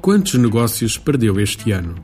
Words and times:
Quantos 0.00 0.34
negócios 0.34 0.98
perdeu 0.98 1.40
este 1.40 1.72
ano? 1.72 1.94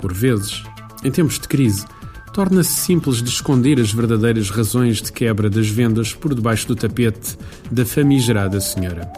Por 0.00 0.12
vezes, 0.12 0.64
em 1.04 1.12
tempos 1.12 1.38
de 1.38 1.46
crise, 1.46 1.86
torna-se 2.34 2.72
simples 2.72 3.22
de 3.22 3.28
esconder 3.28 3.78
as 3.78 3.92
verdadeiras 3.92 4.50
razões 4.50 5.00
de 5.00 5.12
quebra 5.12 5.48
das 5.48 5.68
vendas 5.68 6.12
por 6.12 6.34
debaixo 6.34 6.66
do 6.66 6.74
tapete 6.74 7.38
da 7.70 7.86
famigerada 7.86 8.60
senhora. 8.60 9.12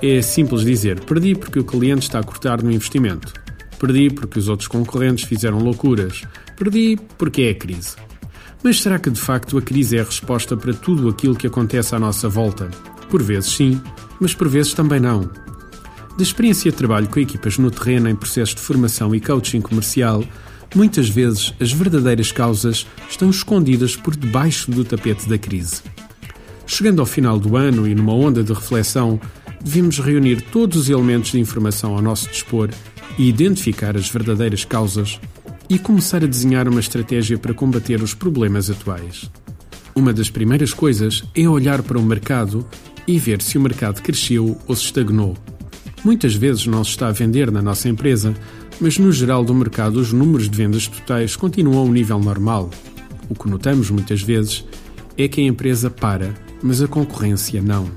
É 0.00 0.22
simples 0.22 0.64
dizer: 0.64 1.00
perdi 1.00 1.34
porque 1.34 1.58
o 1.58 1.64
cliente 1.64 2.02
está 2.02 2.20
a 2.20 2.24
cortar 2.24 2.62
no 2.62 2.70
investimento. 2.70 3.32
Perdi 3.78 4.10
porque 4.10 4.38
os 4.38 4.48
outros 4.48 4.68
concorrentes 4.68 5.24
fizeram 5.24 5.58
loucuras. 5.58 6.22
Perdi 6.56 6.96
porque 7.18 7.42
é 7.42 7.50
a 7.50 7.54
crise. 7.54 7.96
Mas 8.62 8.80
será 8.80 8.98
que 8.98 9.10
de 9.10 9.20
facto 9.20 9.58
a 9.58 9.62
crise 9.62 9.96
é 9.96 10.00
a 10.00 10.04
resposta 10.04 10.56
para 10.56 10.72
tudo 10.72 11.08
aquilo 11.08 11.34
que 11.34 11.46
acontece 11.46 11.94
à 11.94 11.98
nossa 11.98 12.28
volta? 12.28 12.70
Por 13.10 13.22
vezes 13.22 13.50
sim, 13.50 13.80
mas 14.20 14.34
por 14.34 14.48
vezes 14.48 14.72
também 14.72 15.00
não. 15.00 15.28
Da 16.16 16.22
experiência 16.22 16.70
de 16.70 16.76
trabalho 16.76 17.08
com 17.08 17.18
equipas 17.18 17.58
no 17.58 17.70
terreno 17.70 18.08
em 18.08 18.14
processos 18.14 18.54
de 18.54 18.60
formação 18.60 19.14
e 19.14 19.20
coaching 19.20 19.60
comercial, 19.60 20.22
muitas 20.74 21.08
vezes 21.08 21.52
as 21.60 21.72
verdadeiras 21.72 22.30
causas 22.30 22.86
estão 23.10 23.30
escondidas 23.30 23.96
por 23.96 24.14
debaixo 24.14 24.70
do 24.70 24.84
tapete 24.84 25.28
da 25.28 25.38
crise. 25.38 25.82
Chegando 26.64 27.00
ao 27.00 27.06
final 27.06 27.40
do 27.40 27.56
ano 27.56 27.88
e 27.88 27.94
numa 27.94 28.14
onda 28.14 28.44
de 28.44 28.52
reflexão, 28.52 29.20
devemos 29.62 29.98
reunir 29.98 30.40
todos 30.40 30.76
os 30.76 30.88
elementos 30.88 31.32
de 31.32 31.40
informação 31.40 31.94
ao 31.94 32.02
nosso 32.02 32.28
dispor 32.30 32.70
e 33.18 33.28
identificar 33.28 33.96
as 33.96 34.08
verdadeiras 34.08 34.64
causas 34.64 35.18
e 35.74 35.78
começar 35.78 36.22
a 36.22 36.26
desenhar 36.26 36.68
uma 36.68 36.80
estratégia 36.80 37.38
para 37.38 37.54
combater 37.54 38.02
os 38.02 38.12
problemas 38.12 38.68
atuais. 38.68 39.30
Uma 39.94 40.12
das 40.12 40.28
primeiras 40.28 40.74
coisas 40.74 41.24
é 41.34 41.48
olhar 41.48 41.82
para 41.82 41.98
o 41.98 42.02
mercado 42.02 42.66
e 43.08 43.18
ver 43.18 43.40
se 43.40 43.56
o 43.56 43.60
mercado 43.62 44.02
cresceu 44.02 44.58
ou 44.68 44.76
se 44.76 44.84
estagnou. 44.84 45.34
Muitas 46.04 46.34
vezes 46.34 46.66
não 46.66 46.84
se 46.84 46.90
está 46.90 47.08
a 47.08 47.12
vender 47.12 47.50
na 47.50 47.62
nossa 47.62 47.88
empresa, 47.88 48.34
mas 48.78 48.98
no 48.98 49.10
geral 49.10 49.42
do 49.42 49.54
mercado 49.54 49.96
os 49.96 50.12
números 50.12 50.46
de 50.50 50.54
vendas 50.54 50.86
totais 50.86 51.36
continuam 51.36 51.78
a 51.78 51.84
um 51.84 51.92
nível 51.92 52.20
normal. 52.20 52.68
O 53.30 53.34
que 53.34 53.48
notamos 53.48 53.88
muitas 53.88 54.20
vezes 54.20 54.66
é 55.16 55.26
que 55.26 55.40
a 55.40 55.44
empresa 55.44 55.88
para, 55.88 56.34
mas 56.62 56.82
a 56.82 56.86
concorrência 56.86 57.62
não. 57.62 57.90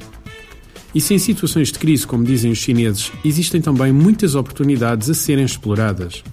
E 0.94 1.02
se 1.02 1.14
em 1.14 1.20
situações 1.20 1.74
de 1.74 1.80
crise, 1.80 2.08
como 2.08 2.24
dizem 2.24 2.54
os 2.54 2.58
chineses, 2.58 3.12
existem 3.26 3.60
também 3.60 3.92
muitas 3.92 4.34
oportunidades 4.34 5.10
a 5.10 5.14
serem 5.14 5.44
exploradas. 5.44 6.24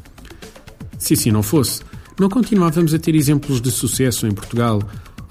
Se 1.02 1.14
assim 1.14 1.32
não 1.32 1.42
fosse, 1.42 1.82
não 2.16 2.28
continuávamos 2.28 2.94
a 2.94 2.98
ter 2.98 3.16
exemplos 3.16 3.60
de 3.60 3.72
sucesso 3.72 4.24
em 4.24 4.30
Portugal, 4.30 4.80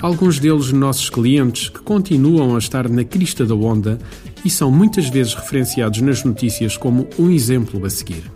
alguns 0.02 0.38
deles 0.38 0.69
nossos 0.73 1.09
clientes 1.09 1.69
que 1.69 1.80
continuam 1.80 2.58
a 2.58 2.59
estar 2.59 2.89
na 2.89 3.05
crista 3.05 3.45
da 3.45 3.55
onda 3.55 3.97
e 4.44 4.50
são 4.50 4.69
muitas 4.69 5.08
vezes 5.08 5.33
referenciados 5.33 6.02
nas 6.02 6.25
notícias 6.25 6.75
como 6.75 7.08
um 7.17 7.31
exemplo 7.31 7.86
a 7.86 7.89
seguir. 7.89 8.30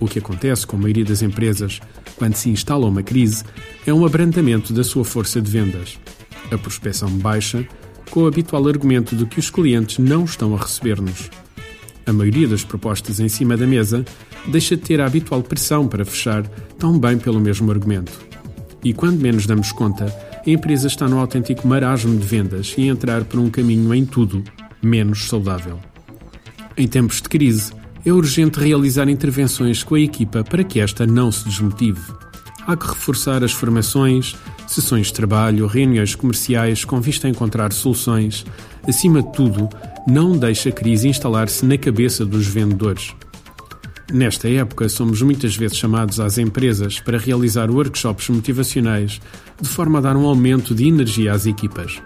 O 0.00 0.08
que 0.08 0.18
acontece 0.18 0.66
com 0.66 0.76
a 0.76 0.80
maioria 0.80 1.04
das 1.04 1.22
empresas 1.22 1.78
quando 2.16 2.34
se 2.34 2.50
instala 2.50 2.86
uma 2.86 3.04
crise 3.04 3.44
é 3.86 3.94
um 3.94 4.04
abrandamento 4.04 4.72
da 4.72 4.82
sua 4.82 5.04
força 5.04 5.40
de 5.40 5.48
vendas. 5.48 6.00
A 6.50 6.58
prospecção 6.58 7.08
baixa 7.10 7.64
com 8.10 8.24
o 8.24 8.26
habitual 8.26 8.66
argumento 8.66 9.14
de 9.14 9.24
que 9.24 9.38
os 9.38 9.50
clientes 9.50 9.98
não 9.98 10.24
estão 10.24 10.52
a 10.52 10.58
receber-nos. 10.58 11.30
A 12.06 12.12
maioria 12.12 12.46
das 12.46 12.62
propostas 12.62 13.18
em 13.18 13.28
cima 13.28 13.56
da 13.56 13.66
mesa 13.66 14.04
deixa 14.46 14.76
de 14.76 14.82
ter 14.82 15.00
a 15.00 15.06
habitual 15.06 15.42
pressão 15.42 15.88
para 15.88 16.04
fechar, 16.04 16.46
tão 16.78 16.98
bem 16.98 17.18
pelo 17.18 17.40
mesmo 17.40 17.70
argumento. 17.70 18.12
E 18.84 18.92
quando 18.92 19.20
menos 19.20 19.44
damos 19.44 19.72
conta, 19.72 20.06
a 20.46 20.48
empresa 20.48 20.86
está 20.86 21.08
no 21.08 21.18
autêntico 21.18 21.66
marasmo 21.66 22.16
de 22.16 22.24
vendas 22.24 22.74
e 22.78 22.82
a 22.82 22.92
entrar 22.92 23.24
por 23.24 23.40
um 23.40 23.50
caminho 23.50 23.92
em 23.92 24.06
tudo 24.06 24.44
menos 24.80 25.28
saudável. 25.28 25.80
Em 26.76 26.86
tempos 26.86 27.20
de 27.20 27.28
crise, 27.28 27.72
é 28.04 28.12
urgente 28.12 28.60
realizar 28.60 29.08
intervenções 29.08 29.82
com 29.82 29.96
a 29.96 30.00
equipa 30.00 30.44
para 30.44 30.62
que 30.62 30.78
esta 30.78 31.04
não 31.04 31.32
se 31.32 31.44
desmotive. 31.48 32.00
Há 32.64 32.76
que 32.76 32.86
reforçar 32.86 33.42
as 33.42 33.52
formações, 33.52 34.36
sessões 34.66 35.08
de 35.08 35.12
trabalho, 35.12 35.66
reuniões 35.66 36.14
comerciais 36.14 36.84
com 36.84 37.00
vista 37.00 37.26
a 37.26 37.30
encontrar 37.30 37.72
soluções. 37.72 38.44
Acima 38.86 39.22
de 39.22 39.32
tudo, 39.32 39.68
não 40.06 40.36
deixe 40.36 40.68
a 40.68 40.72
crise 40.72 41.08
instalar-se 41.08 41.64
na 41.64 41.76
cabeça 41.76 42.24
dos 42.24 42.46
vendedores. 42.46 43.14
Nesta 44.12 44.48
época, 44.48 44.88
somos 44.88 45.20
muitas 45.20 45.56
vezes 45.56 45.76
chamados 45.76 46.20
às 46.20 46.38
empresas 46.38 47.00
para 47.00 47.18
realizar 47.18 47.70
workshops 47.70 48.28
motivacionais 48.28 49.20
de 49.60 49.68
forma 49.68 49.98
a 49.98 50.02
dar 50.02 50.16
um 50.16 50.26
aumento 50.26 50.74
de 50.74 50.86
energia 50.86 51.32
às 51.32 51.44
equipas. 51.44 52.00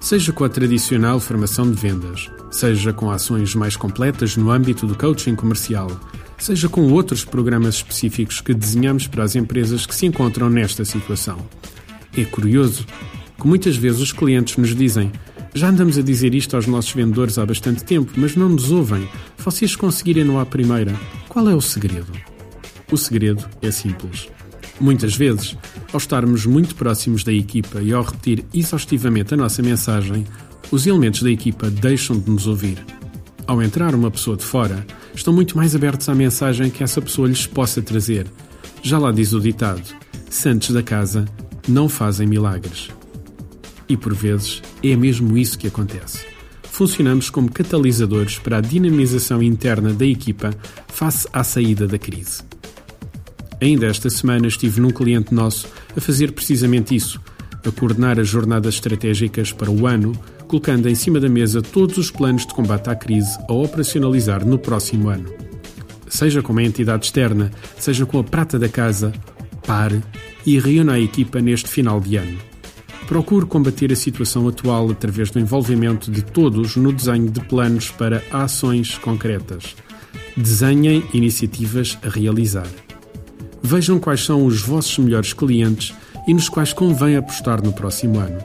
Seja 0.00 0.32
com 0.32 0.44
a 0.44 0.48
tradicional 0.48 1.20
formação 1.20 1.70
de 1.70 1.76
vendas, 1.76 2.30
seja 2.50 2.92
com 2.92 3.10
ações 3.10 3.54
mais 3.54 3.76
completas 3.76 4.36
no 4.36 4.50
âmbito 4.50 4.86
do 4.86 4.94
coaching 4.94 5.34
comercial, 5.34 5.90
seja 6.38 6.68
com 6.68 6.90
outros 6.92 7.24
programas 7.24 7.76
específicos 7.76 8.40
que 8.40 8.54
desenhamos 8.54 9.06
para 9.06 9.24
as 9.24 9.36
empresas 9.36 9.84
que 9.84 9.94
se 9.94 10.06
encontram 10.06 10.48
nesta 10.48 10.84
situação. 10.84 11.38
É 12.16 12.24
curioso 12.24 12.86
que 13.38 13.46
muitas 13.46 13.76
vezes 13.76 14.00
os 14.00 14.12
clientes 14.12 14.56
nos 14.56 14.74
dizem: 14.74 15.12
Já 15.54 15.68
andamos 15.68 15.98
a 15.98 16.02
dizer 16.02 16.34
isto 16.34 16.56
aos 16.56 16.66
nossos 16.66 16.92
vendedores 16.92 17.38
há 17.38 17.44
bastante 17.44 17.84
tempo, 17.84 18.12
mas 18.16 18.34
não 18.34 18.48
nos 18.48 18.70
ouvem. 18.70 19.06
Vocês 19.38 19.76
conseguirem-no 19.76 20.40
à 20.40 20.46
primeira. 20.46 20.94
Qual 21.28 21.48
é 21.48 21.54
o 21.54 21.60
segredo? 21.60 22.12
O 22.90 22.96
segredo 22.96 23.44
é 23.60 23.70
simples. 23.70 24.28
Muitas 24.80 25.14
vezes, 25.14 25.56
ao 25.92 25.98
estarmos 25.98 26.46
muito 26.46 26.74
próximos 26.74 27.22
da 27.24 27.32
equipa 27.32 27.80
e 27.80 27.92
ao 27.92 28.02
repetir 28.02 28.44
exaustivamente 28.52 29.34
a 29.34 29.36
nossa 29.36 29.62
mensagem, 29.62 30.26
os 30.70 30.86
elementos 30.86 31.22
da 31.22 31.30
equipa 31.30 31.70
deixam 31.70 32.18
de 32.18 32.30
nos 32.30 32.46
ouvir. 32.46 32.78
Ao 33.46 33.62
entrar 33.62 33.94
uma 33.94 34.10
pessoa 34.10 34.36
de 34.36 34.44
fora, 34.44 34.84
estão 35.14 35.32
muito 35.32 35.56
mais 35.56 35.74
abertos 35.74 36.08
à 36.08 36.14
mensagem 36.14 36.70
que 36.70 36.82
essa 36.82 37.00
pessoa 37.00 37.28
lhes 37.28 37.46
possa 37.46 37.80
trazer. 37.80 38.26
Já 38.82 38.98
lá 38.98 39.12
diz 39.12 39.32
o 39.32 39.40
ditado: 39.40 39.82
Santos 40.28 40.70
da 40.70 40.82
casa 40.82 41.26
não 41.68 41.88
fazem 41.88 42.26
milagres. 42.26 42.90
E 43.88 43.96
por 43.96 44.14
vezes 44.14 44.62
é 44.82 44.96
mesmo 44.96 45.36
isso 45.36 45.58
que 45.58 45.68
acontece. 45.68 46.26
Funcionamos 46.62 47.30
como 47.30 47.50
catalisadores 47.50 48.38
para 48.38 48.58
a 48.58 48.60
dinamização 48.60 49.42
interna 49.42 49.92
da 49.92 50.04
equipa 50.04 50.50
face 50.88 51.26
à 51.32 51.42
saída 51.42 51.86
da 51.86 51.98
crise. 51.98 52.42
Ainda 53.60 53.86
esta 53.86 54.10
semana 54.10 54.46
estive 54.46 54.80
num 54.80 54.90
cliente 54.90 55.32
nosso 55.32 55.68
a 55.96 56.00
fazer 56.00 56.32
precisamente 56.32 56.94
isso, 56.94 57.20
a 57.64 57.70
coordenar 57.70 58.20
as 58.20 58.28
jornadas 58.28 58.74
estratégicas 58.74 59.52
para 59.52 59.70
o 59.70 59.86
ano, 59.86 60.12
colocando 60.46 60.88
em 60.88 60.94
cima 60.94 61.18
da 61.18 61.28
mesa 61.28 61.62
todos 61.62 61.96
os 61.96 62.10
planos 62.10 62.46
de 62.46 62.52
combate 62.52 62.90
à 62.90 62.94
crise 62.94 63.38
a 63.48 63.52
operacionalizar 63.52 64.46
no 64.46 64.58
próximo 64.58 65.08
ano. 65.08 65.32
Seja 66.08 66.42
com 66.42 66.52
uma 66.52 66.62
entidade 66.62 67.06
externa, 67.06 67.50
seja 67.78 68.04
com 68.04 68.18
a 68.18 68.24
prata 68.24 68.58
da 68.58 68.68
casa, 68.68 69.12
pare 69.66 70.02
e 70.46 70.58
reúna 70.58 70.94
a 70.94 71.00
equipa 71.00 71.40
neste 71.40 71.68
final 71.68 72.00
de 72.00 72.16
ano. 72.16 72.38
Procure 73.06 73.46
combater 73.46 73.92
a 73.92 73.96
situação 73.96 74.48
atual 74.48 74.90
através 74.90 75.30
do 75.30 75.38
envolvimento 75.38 76.10
de 76.10 76.22
todos 76.22 76.76
no 76.76 76.92
desenho 76.92 77.30
de 77.30 77.40
planos 77.40 77.90
para 77.90 78.22
ações 78.32 78.96
concretas. 78.98 79.76
Desenhem 80.36 81.04
iniciativas 81.12 81.98
a 82.02 82.08
realizar. 82.08 82.68
Vejam 83.62 83.98
quais 83.98 84.24
são 84.24 84.44
os 84.44 84.60
vossos 84.60 84.98
melhores 84.98 85.32
clientes 85.32 85.94
e 86.26 86.34
nos 86.34 86.48
quais 86.48 86.72
convém 86.72 87.16
apostar 87.16 87.62
no 87.62 87.72
próximo 87.72 88.18
ano. 88.18 88.38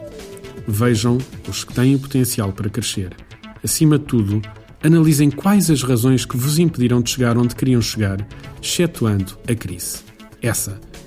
Vejam 0.68 1.18
os 1.47 1.63
que 1.63 1.73
têm 1.73 1.95
o 1.95 2.00
potencial 2.00 2.51
para 2.53 2.69
crescer. 2.69 3.16
Acima 3.63 3.97
de 3.97 4.06
tudo, 4.06 4.41
analisem 4.83 5.29
quais 5.29 5.69
as 5.69 5.81
razões 5.81 6.23
que 6.23 6.38
vos 6.38 6.59
impediram 6.59 7.01
de 7.01 7.09
chegar 7.09 7.38
onde 7.38 7.56
queriam 7.56 7.81
chegar, 7.81 8.25
excetuando 8.62 9.38
a 9.47 9.56
crise. 9.56 10.00
Essa 10.41 10.79